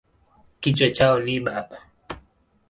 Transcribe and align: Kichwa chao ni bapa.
Kichwa 0.61 0.89
chao 0.89 1.19
ni 1.19 1.35
bapa. 1.45 1.77